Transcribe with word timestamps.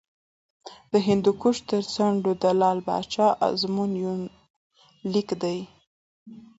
د 0.91 0.93
هندوکش 1.07 1.57
تر 1.69 1.81
څنډو 1.93 2.31
د 2.41 2.45
لعل 2.59 2.79
پاچا 2.87 3.27
ازمون 3.47 3.91
یونلیک 4.03 5.29
دی 5.41 5.59